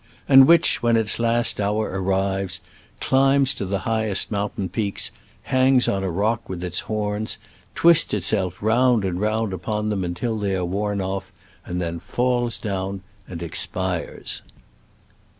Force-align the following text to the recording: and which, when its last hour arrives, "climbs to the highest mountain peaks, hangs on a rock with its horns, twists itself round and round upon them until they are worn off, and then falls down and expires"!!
and 0.27 0.47
which, 0.47 0.81
when 0.81 0.97
its 0.97 1.19
last 1.19 1.61
hour 1.61 1.87
arrives, 1.93 2.59
"climbs 2.99 3.53
to 3.53 3.65
the 3.65 3.81
highest 3.85 4.31
mountain 4.31 4.67
peaks, 4.67 5.11
hangs 5.43 5.87
on 5.87 6.03
a 6.03 6.09
rock 6.09 6.49
with 6.49 6.63
its 6.63 6.79
horns, 6.79 7.37
twists 7.75 8.11
itself 8.11 8.57
round 8.63 9.05
and 9.05 9.21
round 9.21 9.53
upon 9.53 9.89
them 9.91 10.03
until 10.03 10.39
they 10.39 10.55
are 10.55 10.65
worn 10.65 11.01
off, 11.01 11.31
and 11.67 11.79
then 11.79 11.99
falls 11.99 12.57
down 12.57 13.03
and 13.27 13.43
expires"!! 13.43 14.41